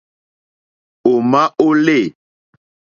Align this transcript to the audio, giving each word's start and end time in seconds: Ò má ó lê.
Ò 1.11 1.13
má 1.31 1.41
ó 1.65 1.67
lê. 1.85 2.01